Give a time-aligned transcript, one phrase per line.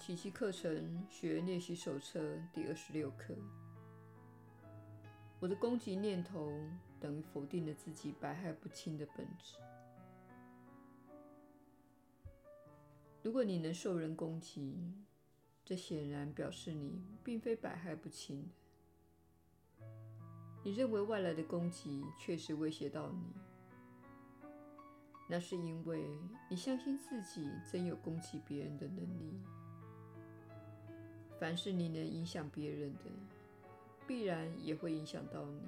[0.00, 3.36] 奇迹课程学练习手册第二十六课。
[5.38, 6.50] 我的攻击念头
[6.98, 9.58] 等于否定了自己百害不侵的本质。
[13.22, 14.74] 如果你能受人攻击，
[15.66, 19.84] 这显然表示你并非百害不侵的。
[20.64, 23.34] 你认为外来的攻击确实威胁到你，
[25.28, 26.02] 那是因为
[26.48, 29.38] 你相信自己真有攻击别人的能力。
[31.40, 33.04] 凡是你能影响别人的，
[34.06, 35.62] 必然也会影响到你。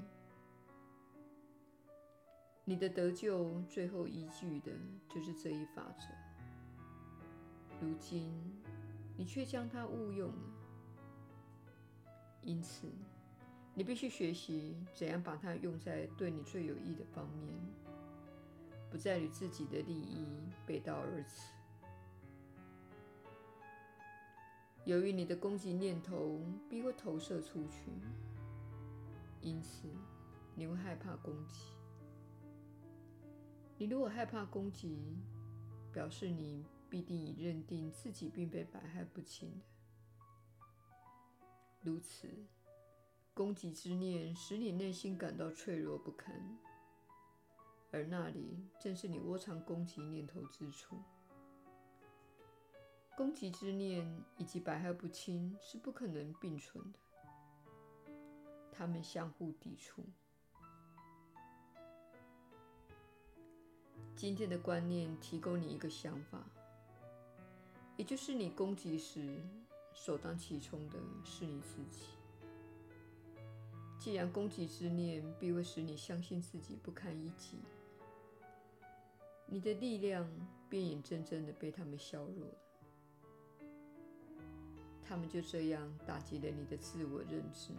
[2.62, 4.70] 你的得救最后依据的
[5.08, 6.04] 就是这一法则。
[7.80, 8.30] 如今，
[9.16, 10.52] 你却将它误用了，
[12.42, 12.86] 因此，
[13.72, 17.58] 你必须学习怎样把它用在对你最有益的方面，
[18.90, 20.26] 不再与自己的利益
[20.66, 21.50] 背道而驰。
[24.84, 27.90] 由于你的攻击念头必会投射出去，
[29.40, 29.86] 因此
[30.56, 31.72] 你会害怕攻击。
[33.78, 35.16] 你如果害怕攻击，
[35.92, 39.64] 表示你必定已认定自己并非百害不侵的。
[41.80, 42.28] 如此，
[43.34, 46.58] 攻击之念使你内心感到脆弱不堪，
[47.92, 50.96] 而那里正是你窝藏攻击念头之处。
[53.14, 54.06] 攻击之念
[54.38, 56.98] 以及百害不侵是不可能并存的，
[58.72, 60.02] 它们相互抵触。
[64.16, 66.42] 今天的观念提供你一个想法，
[67.96, 69.40] 也就是你攻击时
[69.92, 72.06] 首当其冲的是你自己。
[73.98, 77.58] 既然攻击之念必会使你相信自己不堪一击，
[79.46, 80.28] 你的力量
[80.68, 82.54] 便眼睁睁的被他们削弱了。
[85.04, 87.72] 他们就这样打击了你的自我认知，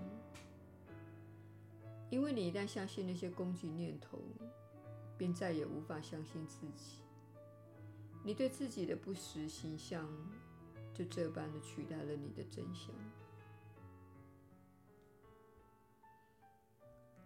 [2.10, 4.20] 因为你一旦相信那些攻击念头，
[5.18, 7.00] 便再也无法相信自己。
[8.24, 10.08] 你对自己的不实形象
[10.94, 12.94] 就这般的取代了你的真相。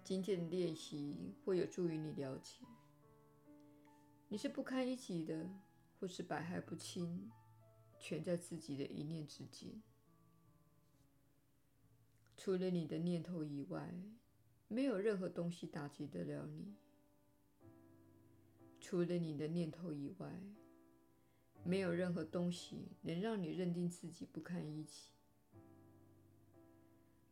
[0.04, 2.64] 今天的练习会有助于你了解，
[4.30, 5.50] 你是不堪一击的，
[6.00, 7.30] 或是百害不侵，
[8.00, 9.82] 全在自己的一念之间。
[12.36, 13.94] 除了你的念头以外，
[14.68, 16.76] 没有任何东西打击得了你。
[18.80, 20.40] 除了你的念头以外，
[21.64, 25.10] 没有任何东西能让你认定自己不堪一击。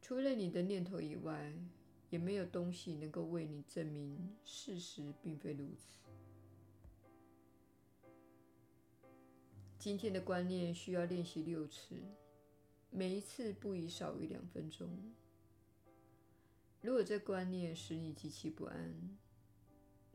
[0.02, 1.54] 除了你的念头以外，
[2.10, 6.05] 也没有东西能够为你证明事实并非如此。
[9.86, 11.96] 今天的观念需要练习六次。
[12.90, 14.90] 每一次不宜少于两分钟。
[16.82, 19.16] 如果这观念使你极其不安，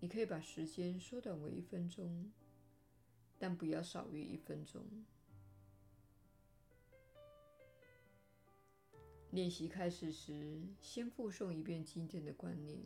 [0.01, 2.33] 你可以把时间缩短为一分钟，
[3.39, 4.83] 但不要少于一分钟。
[9.31, 12.81] 练习开始时，先复诵一遍今天的观念，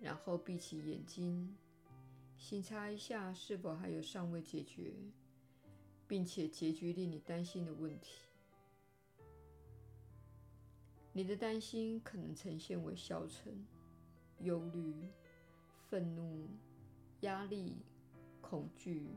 [0.00, 1.56] 然后闭起眼睛，
[2.36, 4.92] 省察一下是否还有尚未解决，
[6.08, 8.20] 并且结局令你担心的问题。
[11.12, 13.66] 你的担心可能呈现为消沉、
[14.40, 15.08] 忧虑、
[15.88, 16.48] 愤怒、
[17.20, 17.76] 压力、
[18.40, 19.08] 恐惧、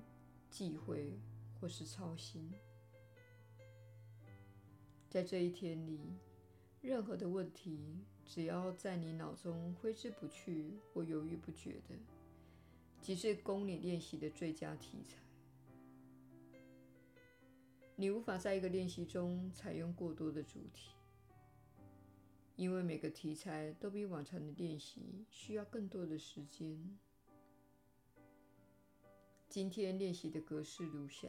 [0.49, 1.19] 忌讳，
[1.59, 2.49] 或是操心。
[5.09, 5.99] 在这一天里，
[6.81, 11.95] 任何的问题，只要在你脑中挥之不去或犹豫不决的，
[13.01, 15.17] 即是供你练习的最佳题材。
[17.99, 20.91] 你无法在一个练习中采用过多的主题。
[22.55, 26.97] 因为每个题材都比往常的练习需要更多的时间。
[29.49, 31.28] 今天练习的格式如下：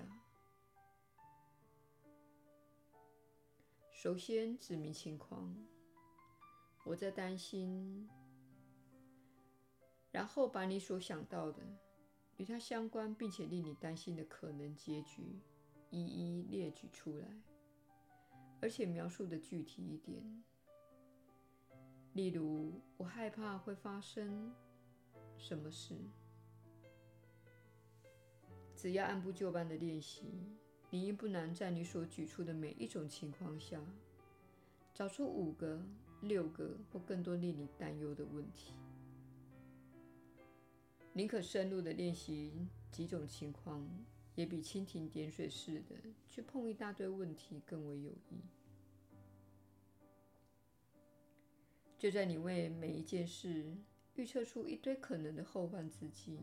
[3.91, 5.53] 首先指明情况，
[6.85, 8.09] 我在担心，
[10.13, 11.65] 然后把你所想到的
[12.37, 15.41] 与它相关并且令你担心的可能结局
[15.91, 17.27] 一一列举出来，
[18.61, 20.23] 而且描述的具体一点。
[22.13, 24.53] 例如，我害怕会发生
[25.37, 25.95] 什么事。
[28.75, 30.25] 只要按部就班的练习，
[30.91, 33.81] 你应不难在你所举出的每一种情况下，
[34.95, 35.81] 找出五个、
[36.23, 38.75] 六个或更多令你担忧的问题。
[41.13, 42.53] 宁可深入的练习
[42.91, 43.87] 几种情况，
[44.41, 45.97] 也比蜻蜓点水似的
[46.27, 48.41] 去碰一大堆问题更为有益。
[51.99, 53.77] 就在你为每一件事
[54.15, 56.39] 预测出一堆可能的后患之际，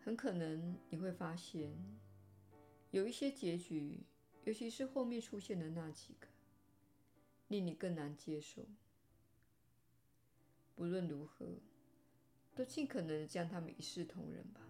[0.00, 1.72] 很可能你会发现，
[2.90, 4.00] 有一些结局，
[4.42, 6.26] 尤其是后面出现的那几个，
[7.46, 8.66] 令你更难接受。
[10.74, 11.46] 不论如何，
[12.52, 14.60] 都尽可能将它们一视同仁吧。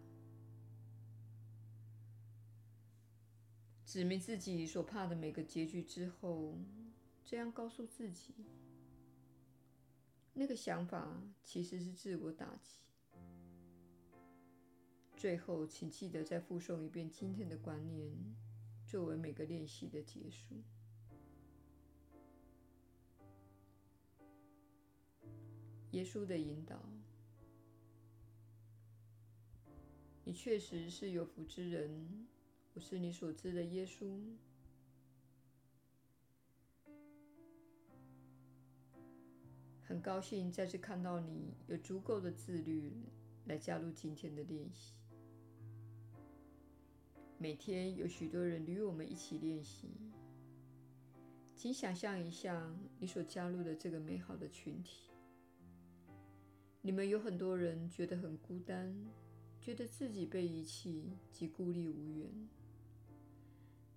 [3.95, 6.59] 指明自己所怕的每个结局之后，
[7.25, 8.35] 这样告诉自己。
[10.33, 12.81] 那个想法其实是自我打击。
[15.17, 18.13] 最后，请记得再复诵一遍今天的观念，
[18.85, 20.57] 作为每个练习的结束。
[25.93, 26.85] 耶稣的引导，
[30.25, 32.27] 你确实是有福之人。
[32.75, 34.19] 我是你所知的耶稣。
[39.83, 42.93] 很高兴再次看到你有足够的自律
[43.45, 44.95] 来加入今天的练习。
[47.39, 49.91] 每天有许多人与我们一起练习，
[51.55, 55.11] 请想象一下你所加入的这个美好的群体。
[56.81, 58.93] 你们有很多人觉得很孤单，
[59.61, 62.49] 觉得自己被遗弃及孤立无援。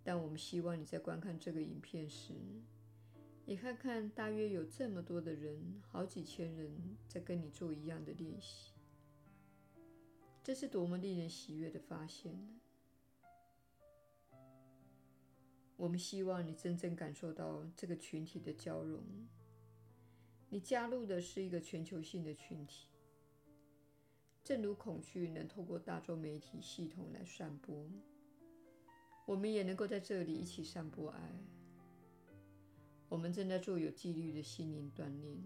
[0.08, 2.32] 但我们希望你在观看这个影片时，
[3.46, 6.72] 你看看，大约有这么多的人，好几千人
[7.10, 8.72] 在跟你做一样的练习，
[10.42, 12.48] 这是多么令人喜悦的发现呢？
[15.76, 19.04] 我们希望你真正感受到这个群体的交融。
[20.48, 22.88] 你加入的是一个全球性的群体，
[24.42, 27.86] 正如恐惧能透过大众媒体系统来散播，
[29.28, 31.20] 我们也能够在这里一起散播爱。
[33.10, 35.38] 我们正在做有纪律的心灵锻炼，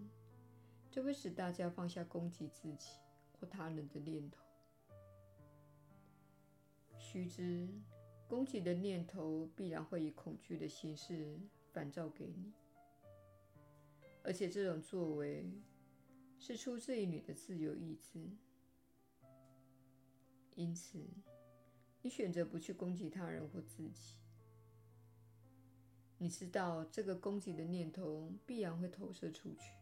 [0.88, 2.92] 这会使大家放下攻击自己
[3.32, 4.40] 或他人的念头。
[6.96, 7.68] 须知，
[8.28, 11.36] 攻击的念头必然会以恐惧的形式
[11.72, 12.52] 反照给你，
[14.22, 15.44] 而且这种作为
[16.38, 18.30] 是出自于你的自由意志。
[20.54, 21.04] 因此，
[22.02, 24.16] 你选择不去攻击他人或自己。
[26.18, 29.72] 你知道这个攻击的念头必然会投射出去，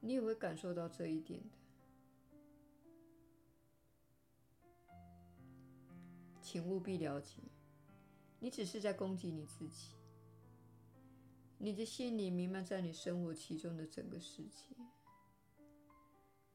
[0.00, 1.56] 你也会感受到这一点的。
[6.42, 7.38] 请务必了解，
[8.40, 9.94] 你只是在攻击你自己。
[11.58, 14.76] 你的心里弥漫在你生活其中的整个世界。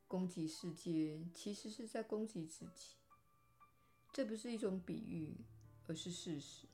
[0.08, 2.96] 攻击世界其实是在攻击自己，
[4.12, 5.36] 这不是一种比喻，
[5.88, 6.68] 而是事实。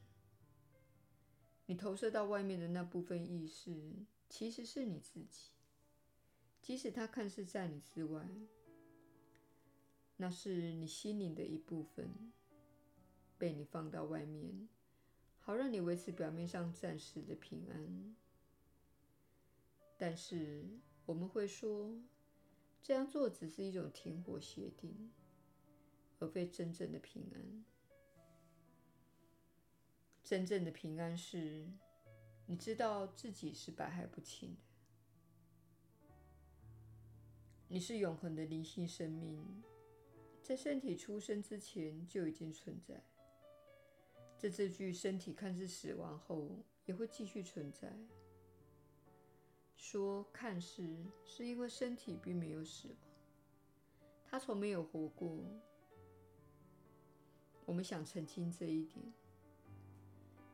[1.66, 3.94] 你投射到外面的那部分意识，
[4.30, 5.52] 其实是你自己，
[6.62, 8.28] 即使它看似在你之外，
[10.18, 12.32] 那是你心灵的一部分，
[13.38, 14.68] 被你放到外面，
[15.40, 18.16] 好让你维持表面上暂时的平安。
[19.98, 20.66] 但是
[21.06, 21.98] 我们会说，
[22.82, 25.12] 这样做只是一种停火协定，
[26.24, 27.66] 而非真正的平安。
[30.24, 31.68] 真正的平安是，
[32.46, 34.62] 你知道自己是百害不侵的，
[37.68, 39.62] 你是永恒的灵性生命，
[40.42, 43.04] 在身体出生之前就已经存在。
[44.38, 47.94] 在这具身体看似死亡后，也会继续存在。
[49.76, 52.98] 说看似是因为身体并没有死亡，
[54.26, 55.44] 它从没有活过。
[57.66, 59.06] 我们想澄清这一点。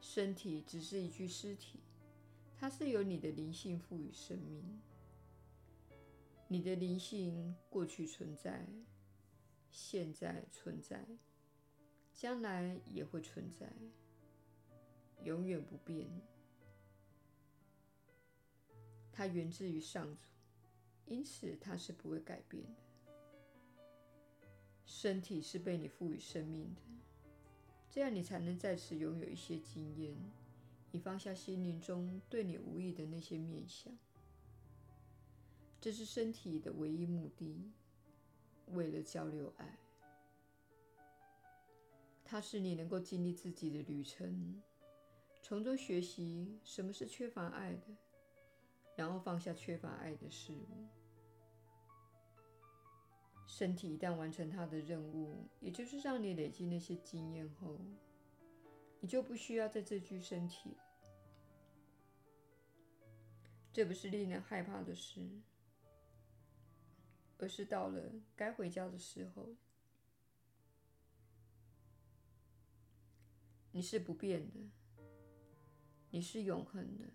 [0.02, 1.80] 身体只是一具尸体，
[2.58, 4.64] 它是由你的灵性赋予生命。
[6.48, 8.66] 你的灵性过去存在，
[9.70, 11.06] 现在存在，
[12.14, 13.72] 将来也会存在，
[15.24, 16.10] 永远不变。
[19.12, 20.30] 它源自于上主，
[21.06, 22.89] 因此它是不会改变的。
[24.92, 26.82] 身体是被你赋予生命的。
[27.92, 30.16] 这样，你才能在此拥有一些经验，
[30.92, 33.96] 以放下心灵中对你无益的那些面向。
[35.80, 37.72] 这是身体的唯一目的，
[38.72, 39.78] 为了交流爱。
[42.26, 44.60] 它使你能够经历自己的旅程，
[45.44, 47.96] 从中学习什么是缺乏爱的，
[48.96, 50.88] 然后放下缺乏爱的事物。
[53.52, 57.80] 身体一旦完成它的任务，也就是让你累积那些经验后，
[59.00, 60.78] 你就不需要在这具身体。
[63.74, 65.28] 这不是令人害怕的事，
[67.40, 69.56] 而是到了该回家的时候。
[73.72, 74.60] 你是不变的，
[76.12, 77.06] 你是永恒的，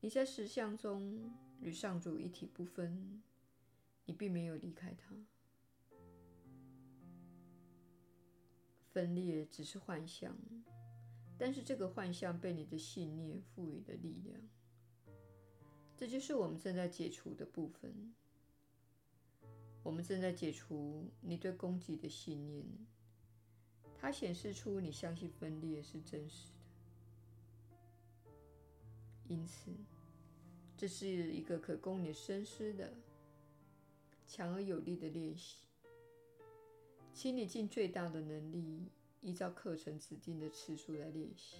[0.00, 3.22] 你在实相中与上主一体不分，
[4.06, 5.14] 你并没有离开他。
[8.90, 10.34] 分裂只是幻象，
[11.36, 14.40] 但是这个幻象被你的信念赋予了力量。
[15.94, 18.14] 这就是我们正在解除的部分。
[19.82, 22.66] 我们正在解除你对攻击的信念，
[23.96, 26.54] 它显示出你相信分裂是真实的。
[29.28, 29.70] 因此，
[30.76, 32.92] 这是一个可供你深思的、
[34.26, 35.66] 强而有力的练习。
[37.12, 38.90] 请你尽最大的能力，
[39.20, 41.56] 依照课程指定的次数来练习。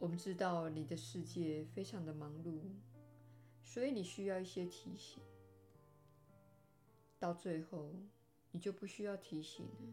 [0.00, 2.60] 我们知道你的世界非常的忙碌，
[3.64, 5.22] 所以你需要一些提醒。
[7.18, 7.90] 到最后，
[8.52, 9.92] 你就不需要提醒了，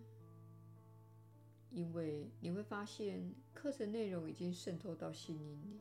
[1.71, 5.79] 因为你会发现课程内容已经渗透到心灵里。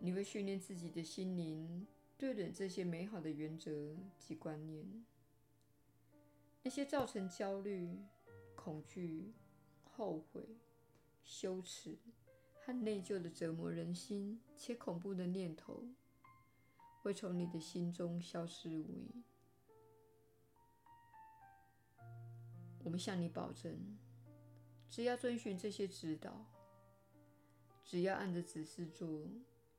[0.00, 1.86] 你会训练自己的心灵，
[2.18, 5.04] 对准这些美好的原则及观念，
[6.62, 7.96] 那些造成焦虑、
[8.56, 9.32] 恐惧、
[9.84, 10.42] 后悔。
[11.22, 11.96] 羞耻
[12.64, 15.84] 和内疚的折磨人心且恐怖的念头，
[17.02, 19.22] 会从你的心中消失无影。
[22.82, 23.96] 我们向你保证，
[24.88, 26.44] 只要遵循这些指导，
[27.84, 29.28] 只要按着指示做，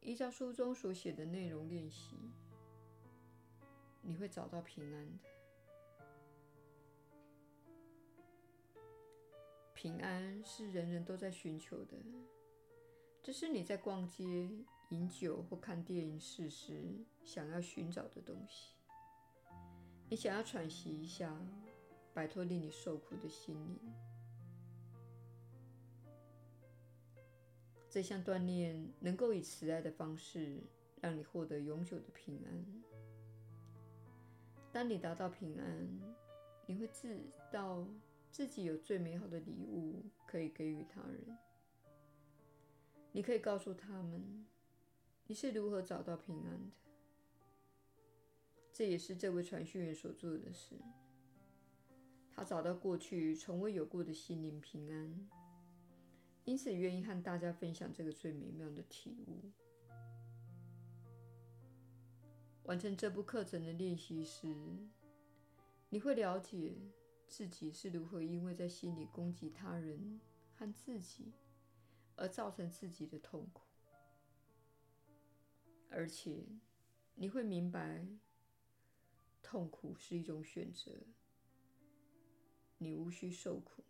[0.02, 2.16] 依照书中所写的内容练习，
[4.02, 5.20] 你会找到平安的。
[9.74, 11.98] 平安是人人都在寻求的，
[13.22, 14.50] 这是你在逛街、
[14.90, 16.50] 饮酒或看电影时
[17.24, 18.76] 想要寻找的东西。
[20.10, 21.36] 你想要喘息一下，
[22.14, 23.80] 摆脱令你受苦的心灵。
[27.92, 30.58] 这项锻炼能够以慈爱的方式
[31.00, 32.66] 让你获得永久的平安。
[34.72, 35.88] 当你达到平安，
[36.66, 37.20] 你会知
[37.52, 37.86] 道。
[38.32, 41.38] 自己有最美好的礼物可以给予他人。
[43.12, 44.46] 你可以告诉他们，
[45.28, 46.72] 你是如何找到平安的。
[48.72, 50.78] 这也是这位传讯员所做的事。
[52.34, 55.30] 他找到过去从未有过的心灵平安，
[56.46, 59.52] 因此愿意和大家分享这个最美妙的体悟。
[62.64, 64.48] 完成这部课程的练习时，
[65.90, 66.76] 你会了解。
[67.28, 70.20] 自己是如何因为在心里攻击他人
[70.58, 71.32] 和自己，
[72.18, 73.62] 而造成自己的痛苦，
[75.90, 76.44] 而且
[77.16, 78.06] 你会明白，
[79.42, 80.92] 痛苦是一种选择，
[82.80, 83.82] 你无需受苦。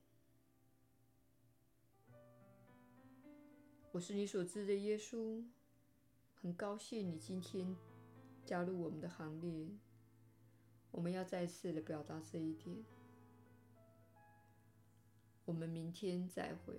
[3.94, 5.44] 我是你所知的耶稣，
[6.34, 7.76] 很高兴你今天
[8.46, 9.68] 加入我们的行列。
[10.92, 12.86] 我们要再次的表达这一点。
[15.44, 16.74] 我们明天再会。